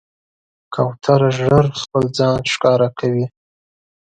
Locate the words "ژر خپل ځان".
1.37-2.39